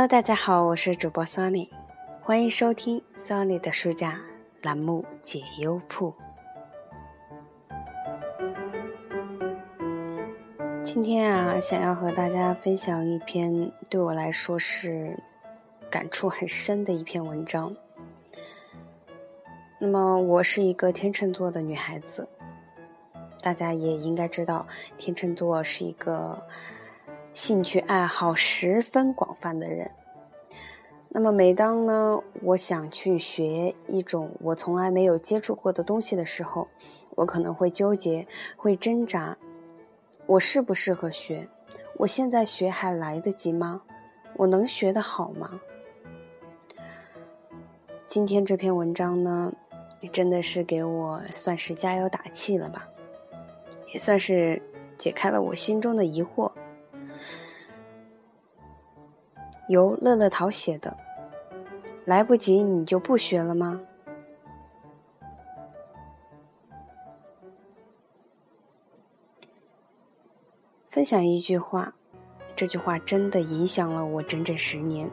[0.00, 1.68] Hello，大家好，我是主播 Sunny，
[2.22, 4.18] 欢迎收听 Sunny 的书架
[4.62, 6.14] 栏目解忧铺。
[10.82, 15.22] 今天啊，想要和大家分享一篇对我来说是
[15.90, 17.76] 感触很深的一篇文章。
[19.78, 22.26] 那么，我是一个天秤座的女孩子，
[23.42, 26.42] 大家也应该知道，天秤座是一个。
[27.32, 29.90] 兴趣爱好十分广泛的人，
[31.08, 36.68] 那么每当呢，我想去学一种我从来没有接触过的东西的时候，
[37.14, 39.38] 我可能会纠结，会挣扎，
[40.26, 41.48] 我适不适合学？
[41.98, 43.82] 我现在学还来得及吗？
[44.36, 45.60] 我能学得好吗？
[48.08, 49.52] 今天这篇文章呢，
[50.12, 52.88] 真的是给我算是加油打气了吧，
[53.92, 54.60] 也算是
[54.98, 56.50] 解开了我心中的疑惑。
[59.70, 60.96] 由乐乐桃写的，
[62.04, 63.80] 来不及你就不学了吗？
[70.88, 71.94] 分享一句话，
[72.56, 75.08] 这句话真的影响了我整整十年，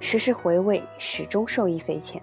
[0.00, 2.20] 时时回味，始终受益匪浅。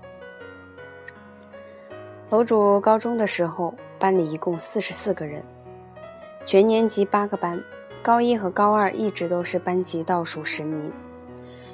[2.30, 5.44] 楼主高中的时候，班里一共四十四个人，
[6.46, 7.60] 全年级八个班，
[8.04, 10.94] 高一和高二一直都是班级倒数十名。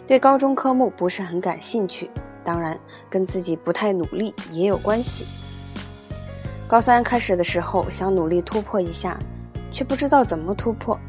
[0.09, 2.09] 对高中科目不是很感兴趣，
[2.43, 2.75] 当然
[3.11, 5.23] 跟自己不太努力也有关系。
[6.67, 9.15] 高三开始的时候想努力突破一下，
[9.71, 10.99] 却不知道怎么突破，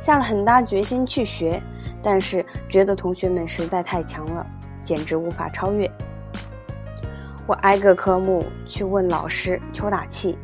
[0.00, 1.62] 下了很大决心去学，
[2.02, 4.44] 但是觉得同学们实在太强了，
[4.80, 5.88] 简直无法超越。
[7.46, 10.36] 我挨个科目去问老师求打气，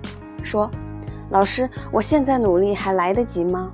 [0.44, 0.70] 说
[1.30, 3.72] ：“老师，我现在努力还来得及吗？”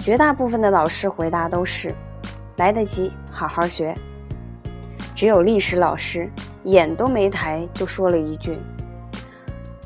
[0.00, 1.94] 绝大部分的老师回答都是。
[2.56, 3.94] 来得及，好好学。
[5.14, 6.28] 只有历史老师
[6.64, 8.58] 眼都没抬就说了一句：“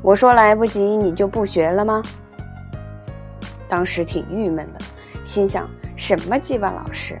[0.01, 2.01] 我说来不及，你就不学了吗？”
[3.67, 4.79] 当时挺郁闷的，
[5.23, 7.19] 心想什么鸡巴老师？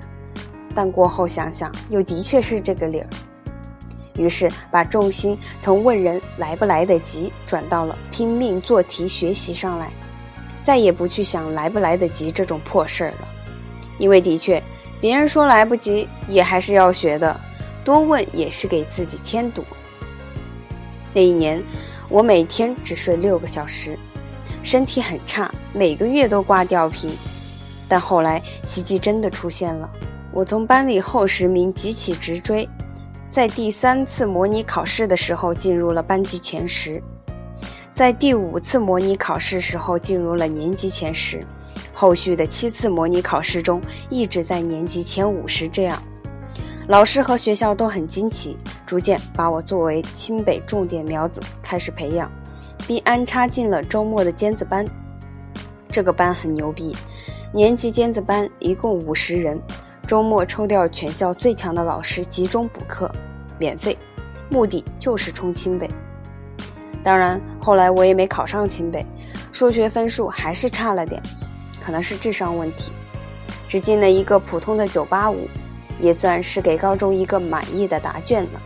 [0.73, 3.07] 但过后想想，又的确是这个理儿。
[4.15, 9.91] 于是把重心从问人来不来得及，转到了拼命做题学习上来，
[10.63, 13.27] 再也不去想来不来得及这种破事儿了，
[13.99, 14.61] 因为的确。
[14.99, 17.39] 别人说来不及，也还是要学的。
[17.83, 19.63] 多问也是给自己添堵。
[21.13, 21.63] 那一年，
[22.09, 23.97] 我每天只睡六个小时，
[24.61, 27.09] 身体很差，每个月都挂吊瓶。
[27.87, 29.89] 但后来奇迹真的出现了，
[30.33, 32.67] 我从班里后十名急起直追，
[33.31, 37.01] 在第三次模拟考试的时候进入了班级前十，
[37.93, 41.41] 在第五次模拟考试时候进入了年级前十。
[41.99, 45.67] 后续的七次模拟考试中，一直在年级前五十。
[45.67, 45.99] 这样，
[46.89, 52.31] 老师和学校都很惊奇，逐渐把我作为清北重点苗子开始培养，
[52.85, 54.85] 并安插进了周末的尖子班。
[55.89, 56.95] 这个班很牛逼，
[57.51, 59.59] 年级尖子班一共五十人，
[60.05, 63.11] 周末抽调全校最强的老师集中补课，
[63.57, 63.97] 免费，
[64.51, 65.89] 目的就是冲清北。
[67.03, 69.03] 当然，后来我也没考上清北，
[69.51, 71.19] 数学分数还是差了点。
[71.87, 72.91] 可能是智商问题，
[73.65, 75.37] 只进了一个普通的985，
[76.01, 78.61] 也算是给高中一个满意的答卷了。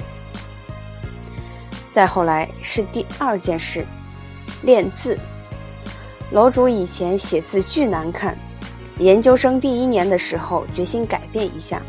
[1.92, 3.86] 再后来是第二件事，
[4.64, 5.16] 练字。
[6.32, 8.36] 楼主以前写字巨难看，
[8.98, 11.80] 研究生第一年的时候决心改变一下。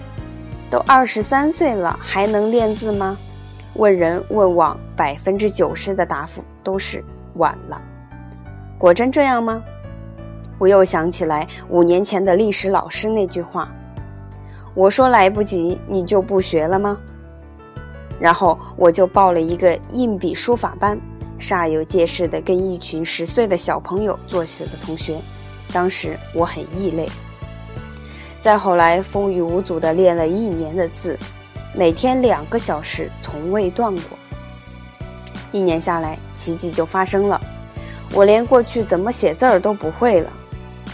[0.68, 3.16] 都二十三岁了，还能练字吗？
[3.76, 7.02] 问人问网，百分之九十的答复都是
[7.36, 7.80] 晚了。
[8.76, 9.64] 果真这样吗？
[10.62, 13.68] 我又想起来五年前的历史老师那句话
[14.74, 16.96] ：“我说来不及，你就不学了吗？”
[18.20, 20.96] 然后我就报了一个硬笔书法班，
[21.36, 25.18] 煞有介事的跟一群十岁的小朋友做起了同学。
[25.72, 27.08] 当时我很异类。
[28.38, 31.18] 再后来风雨无阻的练了一年的字，
[31.74, 34.16] 每天两个小时，从未断过。
[35.50, 37.40] 一年下来，奇迹就发生了，
[38.14, 40.32] 我连过去怎么写字儿都不会了。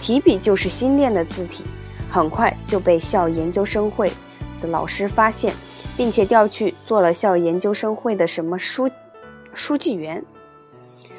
[0.01, 1.65] 提笔就是新练的字体，
[2.11, 4.11] 很快就被校研究生会
[4.61, 5.53] 的老师发现，
[5.97, 8.89] 并且调去做了校研究生会的什么书
[9.53, 10.25] 书记员。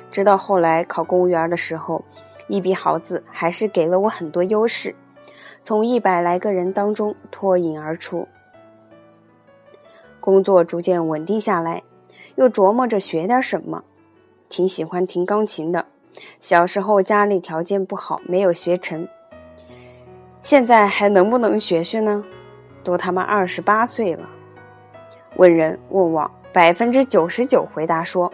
[0.10, 2.04] 直到后来考公务员的时候，
[2.48, 4.96] 一笔好字还是给了我很多优势，
[5.62, 8.28] 从一百来个人当中脱颖而出。
[10.20, 11.84] 工作逐渐稳定下来，
[12.36, 13.84] 又琢磨着学点什么，
[14.48, 15.86] 挺喜欢听钢琴的。
[16.40, 19.08] 小时候家里条件不好，没有学成。
[20.42, 22.24] 现在还能不能学学呢？
[22.84, 24.30] 都他妈二十八岁了。
[25.36, 28.32] 问人问网，百分之九十九回答说：“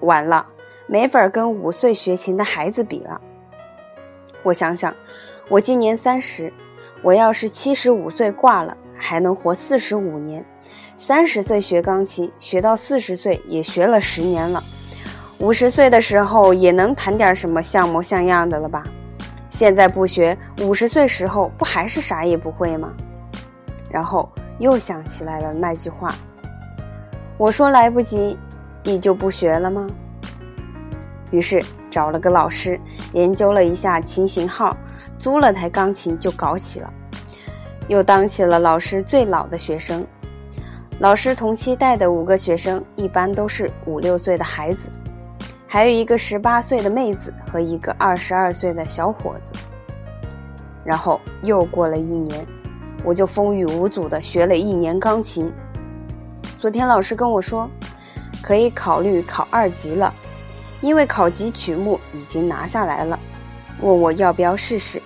[0.00, 0.46] 完了，
[0.86, 3.20] 没法跟五岁学琴的孩子比了。”
[4.42, 4.94] 我想想，
[5.48, 6.52] 我今年三十，
[7.02, 10.44] 我要是七十五岁挂了，还能活四十五年。
[10.96, 14.62] 三十岁学钢琴，学到四十岁也学了十年了。
[15.44, 18.82] 五十岁的时候也能弹点什么像模像样的了吧？
[19.50, 22.90] 现在不学，五十岁时候不还是啥也不会吗？
[23.90, 24.26] 然后
[24.58, 26.14] 又想起来了那句话
[27.36, 28.38] ：“我说来不及，
[28.84, 29.86] 你就不学了吗？”
[31.30, 32.80] 于是找了个老师，
[33.12, 34.74] 研究了一下琴型号，
[35.18, 36.90] 租了台钢琴就搞起了，
[37.86, 40.06] 又当起了老师最老的学生。
[41.00, 44.88] 老师同期带的五个学生，一般都是五六岁的孩子，
[45.74, 49.50] 还有一个十八岁的妹子和一个二十二岁的小伙子。
[50.84, 52.46] 然后又过了一年，
[53.02, 55.52] 我就风雨无阻地学了一年钢琴。
[56.60, 57.68] 昨天老师跟我说，
[58.40, 60.14] 可以考虑考二级了，
[60.80, 63.18] 因为考级曲目已经拿下来了，
[63.80, 65.02] 问我要不要试试。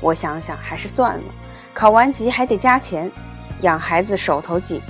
[0.00, 1.24] 我想想还是算了，
[1.72, 3.08] 考完级还得加钱。
[3.60, 4.82] 养孩子手头紧，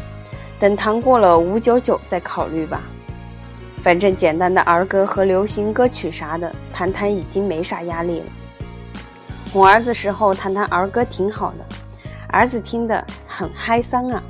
[0.59, 2.81] 等谈过了五九九再考虑吧。
[3.83, 8.27] 反正简单的儿歌和流行歌曲啥的，谈谈已经没啥压力了。
[9.53, 11.65] 哄儿子时候弹弹儿歌挺好的，
[12.29, 14.23] 儿子听得很嗨桑啊。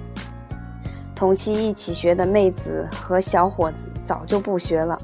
[1.15, 4.97] 同期一起学的妹子和小伙子早就不学了，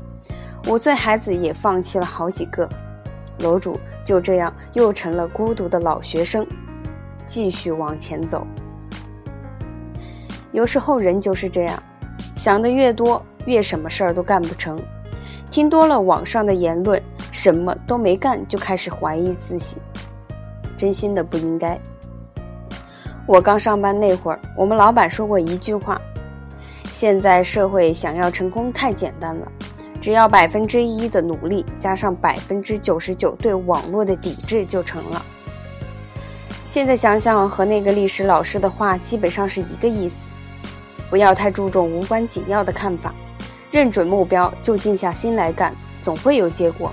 [0.68, 2.68] 五岁孩子也放弃了好几个。
[3.40, 6.46] 楼主就这样又成了孤独的老学生，
[7.26, 8.46] 继续往前走。
[10.52, 11.82] 有时候人就是这样，
[12.34, 14.78] 想的越多，越什么事儿都干不成。
[15.50, 17.00] 听多了网上的言论，
[17.32, 19.78] 什么都没干就开始怀疑自己，
[20.76, 21.80] 真心的不应该。
[23.26, 26.00] 我刚上班那会儿，我们老板说过一句话：
[26.92, 29.50] 现在社会想要成功太简单了，
[30.00, 35.24] 只要百分之一的努力加上百分之九十九对网络的抵制就成了。
[36.68, 40.30] 现在想想，和那个历史老师的话基本上是一个意思。
[41.08, 43.14] 不要太注重无关紧要的看法，
[43.70, 46.92] 认准目标就静下心来干，总会有结果。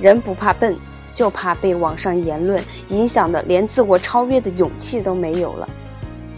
[0.00, 0.76] 人不怕笨，
[1.12, 5.68] 就怕被网上言论影响的连自我超越的勇气都没有了，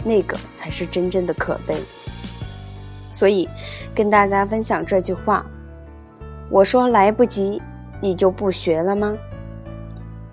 [0.03, 1.75] 那个才是真正的可悲。
[3.11, 3.49] 所以，
[3.95, 5.43] 跟大家分享这句话：
[6.49, 7.59] 我说来不及，
[7.99, 9.17] 你就不学了吗？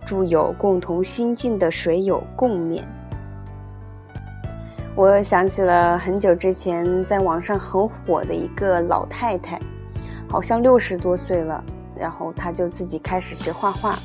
[0.04, 2.82] 祝有共同心境的水友共勉。
[4.96, 9.58] 我想起了很久之前在网上很火的一个老太太，
[10.30, 11.62] 好像六十多岁了，
[11.98, 13.98] 然后她就自己开始学画画，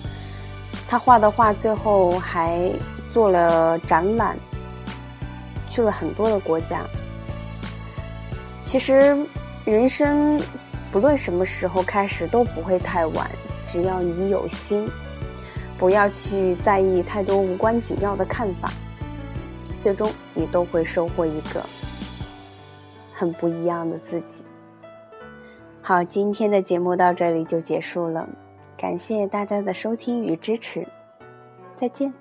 [0.87, 2.71] 她画的画最后还
[3.11, 4.35] 做了展览，
[5.69, 6.81] 去了很多的国家。
[8.63, 9.15] 其实
[9.65, 10.41] 人生
[10.91, 13.29] 不论什么时候开始都不会太晚，
[13.67, 14.89] 只要你有心，
[15.77, 18.71] 不要去在意太多无关紧要的看法。
[19.81, 21.63] 最终，你都会收获一个
[23.13, 24.43] 很不一样的自己。
[25.81, 28.27] 好，今天的节目到这里就结束了，
[28.77, 30.85] 感谢大家的收听与支持，
[31.73, 32.13] 再见。